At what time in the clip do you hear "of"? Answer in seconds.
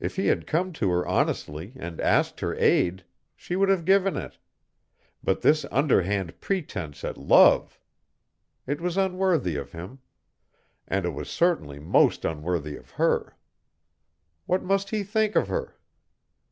9.54-9.70, 12.76-12.90, 15.36-15.46